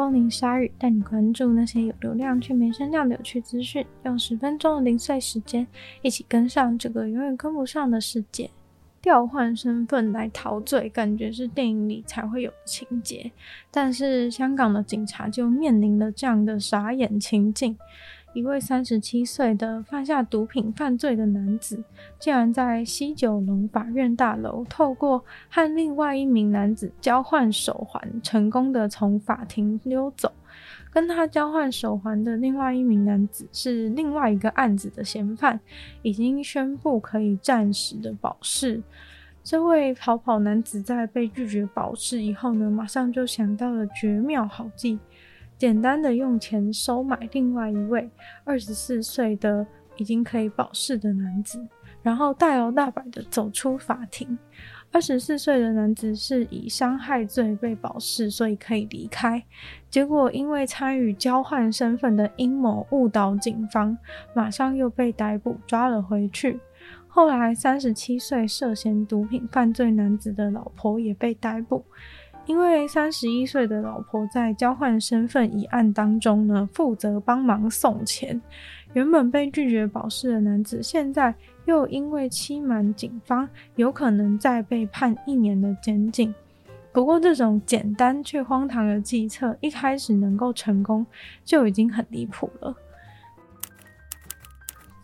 [0.00, 3.84] 光临鲨鱼，带你关注那些有流量却没声量的有趣资讯。
[4.04, 5.66] 用十分钟的零碎时间，
[6.00, 8.48] 一起跟上这个永远跟不上的世界。
[9.02, 13.30] 调换身份来陶醉，感觉是电影里才会有的情节。
[13.70, 17.76] 但是香港的警察就面临了这样的傻眼情境。
[18.32, 21.82] 一位三十七岁的犯下毒品犯罪的男子，
[22.18, 30.32] 竟然在西九龙法院大楼透过和另外一名男子交换手环，成功的从法庭溜走。
[30.92, 35.58] 跟他交换手环的另外一名男子是另外一个案子的嫌犯，
[36.02, 38.80] 已经宣布可以暂时的保释。
[39.42, 44.98] 这位逃跑男子在被拒绝保释以后呢，马上就想到了绝妙好计。
[45.60, 48.08] 简单的用钱收买另外一位
[48.44, 49.66] 二十四岁的
[49.98, 51.62] 已经可以保释的男子，
[52.02, 54.38] 然后大摇大摆的走出法庭。
[54.90, 59.44] 二十四岁的男子是以伤害罪被保释，所以可以离开。
[59.90, 63.98] 结果因为参与交换身份的阴谋误导警方，
[64.32, 66.58] 马上又被逮捕抓了回去。
[67.06, 71.84] 后来三十七岁涉嫌毒品犯罪男子的老婆也被逮捕。
[72.50, 78.42] 因为三十一岁的老婆在交换身份一案当中呢，负责帮忙送钱。
[78.92, 81.32] 原本被拒绝保释的男子，现在
[81.66, 86.34] 又因为欺瞒警方，有可能再被判一年的监禁。
[86.90, 91.06] 不过，这种简单却荒唐的计策，一开始能够成功，
[91.44, 92.74] 就已经很离谱了。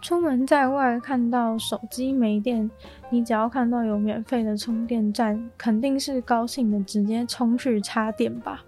[0.00, 2.70] 出门在外，看到手机没电，
[3.10, 8.62] 你只要看到有免费的充电站，肯定是高兴的，直接冲去插电吧。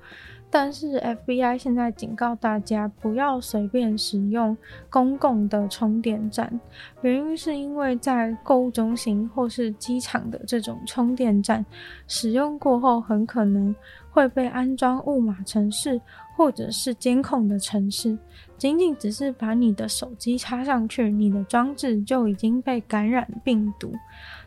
[0.53, 4.57] 但是 FBI 现在警告大家，不要随便使用
[4.91, 6.61] 公共的充电站，
[7.03, 11.65] 原因是因为在购物中心或是机场的这种充电站
[12.09, 13.73] 使用过后，很可能
[14.11, 16.01] 会被安装误码程式
[16.41, 18.17] 或者是监控的城市，
[18.57, 23.93] 仅仅只是把你的手机插上去，你的装置就已经被感染病毒。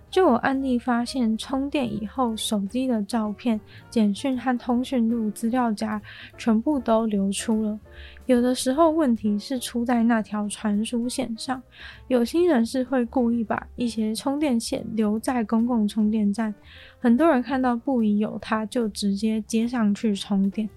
[0.09, 3.62] 就有案例发现，充电以后，手机的照片、
[3.92, 6.02] 简讯和通讯录资料夹
[6.36, 7.80] 全部都流出了。
[8.25, 11.62] 有的时候，问题是出在那条传输线上。
[12.08, 16.56] 有心人士会故意把一些充电线留在公共充电站，
[17.00, 20.68] 很多人看到不疑有他，就直接接上去充电。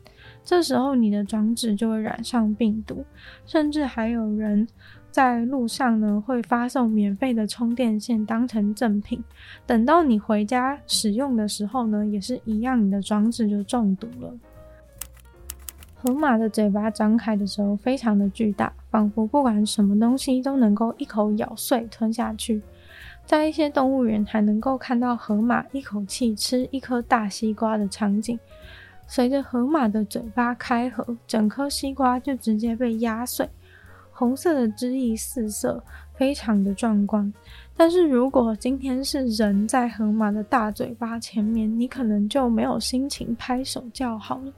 [0.47, 3.05] 这时候，你的装置就会染上病毒，
[3.45, 4.67] 甚至还有人。
[5.11, 9.25] 在路上呢，会发送免费的充电线当成赠品，
[9.65, 14.35] 等到你回家使用的时候呢，也是一样，你的装置就中毒了。
[15.95, 22.61] 河马的嘴巴张开的时候非常的巨大，仿佛不管什么东西都能够一口咬碎吞下去。
[23.25, 28.39] 在一些动物园还能够看到河马一口气吃一颗大西瓜的场景。
[29.07, 33.49] 随着河马的嘴巴开合，整颗西瓜就直接被压碎。
[34.13, 35.83] 红色的汁液四射，
[36.15, 37.33] 非常的壮观。
[37.77, 44.53] 但是如果今天是人在河马的大嘴巴前面，你可能就没有心情拍手叫好了。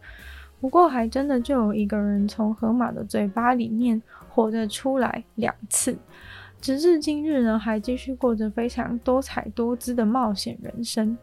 [0.60, 5.96] 不过还真的就有一个人从河马的嘴巴里面活着出来两次，
[6.60, 11.18] 直至今日呢，还继续过着非常多彩多姿的冒险人生。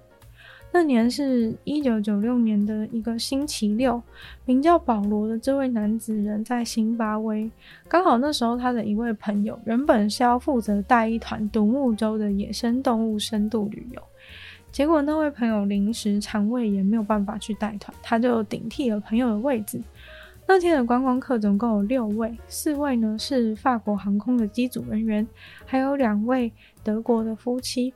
[0.77, 4.03] 那年是一九九六年的一个星期六，
[4.43, 7.49] 名叫保罗的这位男子人在辛巴威，
[7.87, 14.01] 刚好那时候他的一位朋友原本是要负责带一团独木舟的野生动物深度旅游，
[14.69, 19.81] 结果那位朋友临时肠胃炎没有办法去带团，他就顶替了朋友的位置。
[20.45, 25.25] 那天的观光客总共有六位，四位呢是法国航空的机组人员，
[25.65, 26.51] 还有两位
[26.83, 27.93] 德国的夫妻。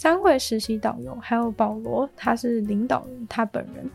[0.00, 3.90] 三位实习导游，还有保罗，他是领导人，他本人。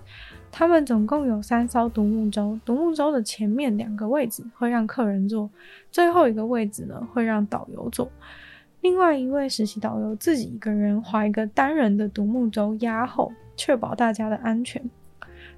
[0.52, 5.50] 他们总共有三艘独木舟，独木舟的前面两个位置会让客人坐，
[5.92, 8.12] 最后一个位置呢会让导游坐。
[8.82, 14.84] 另外一位实习导游自己一个人划一个单人的独木舟压后，确保大家的安全。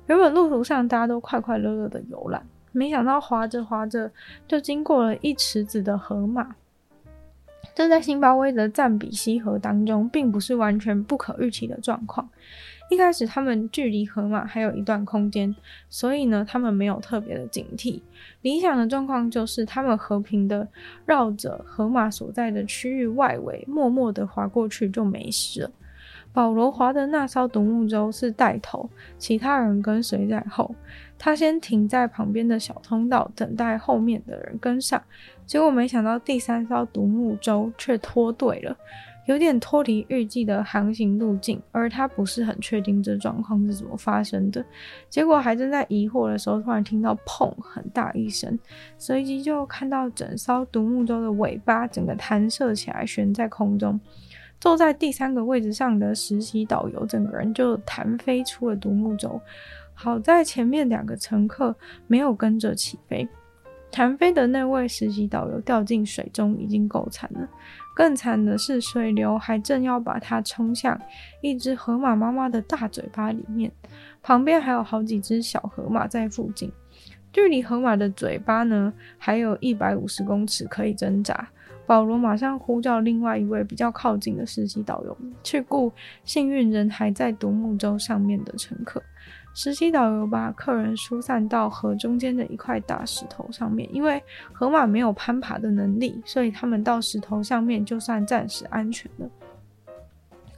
[0.06, 4.12] 原本路途上大家都快快乐乐的游览，没想到划着划着
[4.48, 6.56] 就经过了一池子的河马。
[7.76, 12.30] 这在辛巴威的赞比西河当中，并不是完全不可预期的状况。
[12.90, 15.54] 一开始他们距离河马还有一段空间，
[15.90, 18.00] 所以呢，他们没有特别的警惕。
[18.42, 20.66] 理想的状况就是他们和平的
[21.06, 25.72] 绕着河马所在的区域外围，默默的划过去就没事了。
[26.36, 30.76] 保罗划的那艘独木舟是带头，其他人跟随在后。
[31.18, 35.02] 他先停在旁边的小通道，等待后面的人跟上。
[35.46, 38.76] 结果没想到第三艘独木舟却脱队了，
[39.28, 44.64] 有点脱离预计的航行路径，而他不是很确定这状况是怎么发生的。
[45.10, 48.60] 结果还正在疑惑的时候，突然听到“砰”很大一声，
[48.98, 53.98] 随即就看到整艘独木舟的尾巴整个弹射起来，悬在空中。
[54.60, 59.40] 坐在第三个位置上的实习导游，整个人就弹飞出了独木舟。
[59.94, 61.76] 好在前面两个乘客
[62.08, 63.28] 没有跟着起飞。
[63.92, 67.48] 弹飞的那位实习导游掉进水中已经够惨了，
[67.96, 71.00] 更惨的是水流还正要把他冲向
[71.42, 73.72] 一只河马妈妈的大嘴巴里面，
[74.22, 76.70] 旁边还有好几只小河马在附近，
[77.32, 81.48] 距离河马的嘴巴呢，还有一百五十公尺可以挣扎。
[81.86, 85.92] 保罗马上呼叫另外一位比较靠近的实习导游，去顾
[86.24, 89.02] 幸运人还在独木舟上面的乘客。
[89.54, 94.22] 实习导游把客人疏散到河中间的一块大石头上面，因为
[94.52, 99.30] 河马没有攀爬的能力，所以他们到石头上面就算暂时安全了。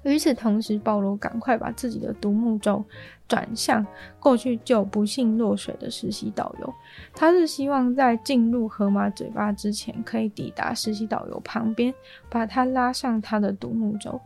[0.04, 2.84] 与此同时，保罗赶快把自己的独木舟
[3.28, 3.86] 转向
[4.20, 6.74] 过去救不幸落水的实习导游。
[7.14, 11.94] 他是希望在进入河马嘴巴之前，可以抵达实习导游旁边，
[12.30, 14.20] 把他拉上他的独木舟。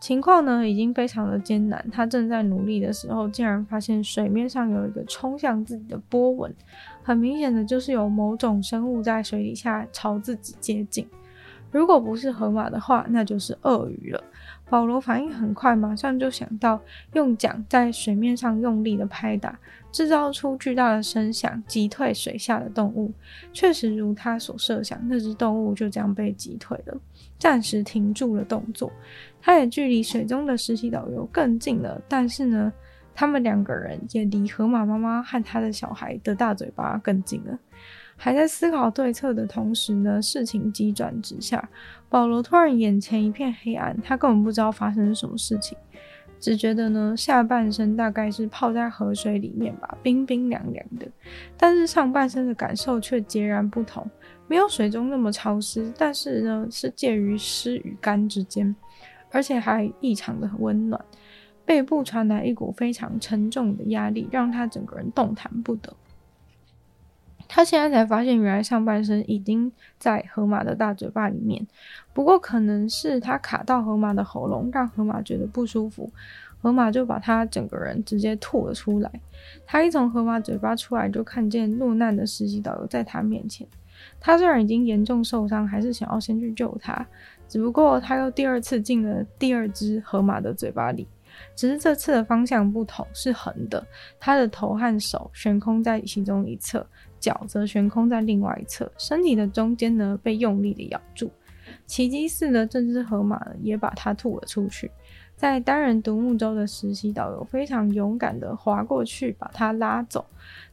[0.00, 1.82] 情况呢，已经非常的艰难。
[1.90, 6.54] 他正在努力的时候，竟然发现水面上有一个冲向自己的波纹，
[7.02, 11.08] 很明显的就是有某种生物在水底下朝自己接近。
[11.70, 14.22] 如果不是河马的话，那就是鳄鱼了。
[14.74, 16.82] 保罗反应很快，马上就想到
[17.12, 19.56] 用桨在水面上用力的拍打，
[19.92, 23.12] 制造出巨大的声响，击退水下的动物。
[23.52, 27.00] 确实如他所设想，那只动物就这样被击退了，
[27.38, 28.90] 暂时停住了动作。
[29.40, 32.72] 他也距离水中的实习导游更近了，但是呢，
[33.14, 37.56] 他们两个人也离河马妈妈和他的小孩的大嘴巴更近了。
[38.16, 41.68] 还在思考对策的同时呢，事情急转直下。
[42.08, 45.76] 保罗突然眼前一片黑暗，他根本不知道发生什么事情，
[46.38, 51.06] 只觉得呢下半身大概是泡在河水里面吧，冰冰凉凉的。
[51.56, 54.08] 但是上半身的感受却截然不同，
[54.46, 58.74] 没有水中那么潮湿，但是呢是介于湿与干之间，
[59.30, 61.04] 而且还异常的温暖。
[61.66, 65.90] 背部传来一股非常沉重的压力，让他整个人动弹不得。
[67.48, 71.66] 他现在才发现，原来上半身已经在河马的大嘴巴里面。
[72.12, 76.10] 不过，可能是他卡到河马的喉咙，让河马觉得不舒服，
[76.60, 79.10] 河马就把他整个人直接吐了出来。
[79.66, 83.66] 他一从河马嘴巴出来，就看见落难的实习导游在他面前。
[84.18, 87.06] 他虽然已经严重受伤，还是想要先去救他。
[87.46, 91.06] 只不过，他又第二次进了第二只河马的嘴巴里。
[91.56, 93.84] 只是这次的方向不同，是横的。
[94.20, 96.86] 他的头和手悬空在其中一侧，
[97.24, 101.30] 脚则悬空在另外一侧，身体的中间呢被用力的咬住。
[101.86, 104.90] 奇迹似的，这只河马也把它吐了出去。
[105.34, 110.24] 在单人独木舟的实习导游非常勇敢的划过去，把它拉走。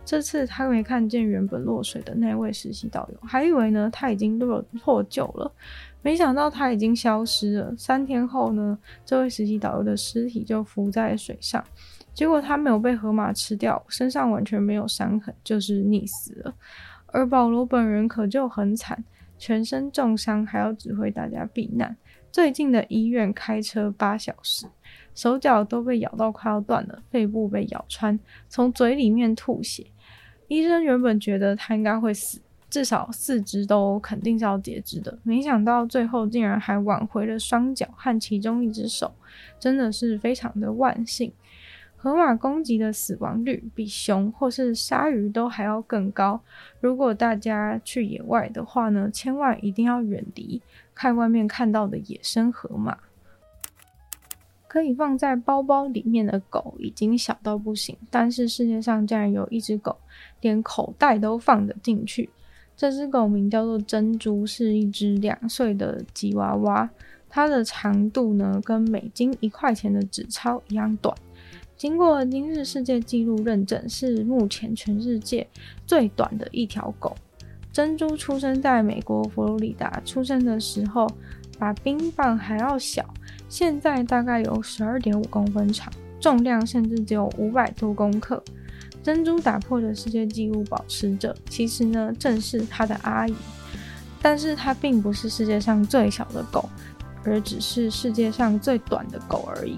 [0.06, 5.52] 这次他没看见原本落水的那位实习导游，还以为呢他已经落获救了。
[6.02, 7.74] 没想到他已经消失了。
[7.78, 11.64] 三天后呢，这位实习导游的尸体就浮在水上。
[12.14, 16.54] 结果他没有被河马吃掉，身上完全没有伤痕，就是溺死了。
[17.08, 19.04] 而保罗本人可就很惨，
[19.38, 21.96] 全身重伤，还要指挥大家避难。
[22.32, 24.66] 最近的医院开车八小时，
[25.14, 29.88] 手脚都被咬到快要断了，肺部被咬穿，从嘴里面吐血。
[30.48, 32.42] 医生原本觉得他应该会死。
[32.70, 39.14] 至少四肢都肯定是要截肢的，没想到最后竟然还挽回了双脚和其中一只手，
[39.60, 41.34] 真的是非常的万幸。
[42.02, 46.42] 河马攻击的死亡率比熊或是鲨鱼都还要更高。
[46.80, 50.60] 如果大家去野外的话呢，千万一定要远离
[50.96, 52.98] 看外面看到的野生河马。
[54.68, 59.96] 可以放在包包里面的狗已经小到不行，但是世界上竟然有一只狗
[60.40, 62.32] 连口袋都放得进去。
[62.76, 66.90] 这只狗名叫做珍珠，是一只两岁的吉娃娃。
[67.30, 71.16] 它的长度呢，跟美金一块钱的纸钞一样短。
[71.82, 75.48] 经过今日世界纪录认证，是目前全世界
[75.88, 77.18] 最短的一条狗。
[77.74, 81.10] 珍珠出生在美国佛罗里达，出生的时候，
[81.58, 83.04] 把冰棒还要小，
[83.50, 88.44] 现在大概有十二点五公分长，重量甚至只有五百多公克。
[89.02, 93.34] 珍珠打破的世界纪录保持者，其实呢正是它的阿姨，
[94.22, 96.70] 但是它并不是世界上最小的狗，
[97.24, 99.76] 而只是世界上最短的狗而已。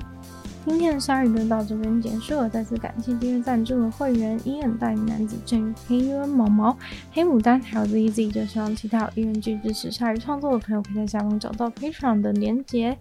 [0.65, 6.75] 今天的鲨鱼就到这边结束了，再次感谢订阅赞助的会员伊恩、大鱼男子、正黑渊毛毛、
[7.11, 12.97] 黑牡丹，还有 ZZ，就希望其他有意愿支持鲨鱼创作的朋友可以在下方找到 Patreon 的连接。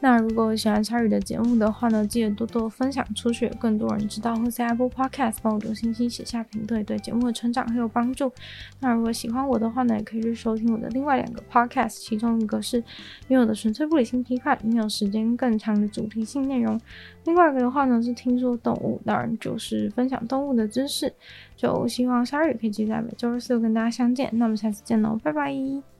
[0.00, 8.30] 那如果喜欢鲨鱼的节目的话呢，记得多多分享出去，更多人知道，或在 Apple Podcast 帮我留星星、写下评论，对节目的成长很有帮助。
[8.78, 12.78] 那如果喜欢我的话呢，也可以去收听我的另外两个 Podcast，其中一个是
[13.26, 16.78] 女友的纯粹不理性批判，没有时间更长的主题性内容；
[17.24, 21.12] 另外一个的话呢是听说动物，当然就是分享动物的知识。
[21.56, 25.97] 就希望鲨鱼可以继续在每周日四跟大家相见，那我们下次见喽，拜拜。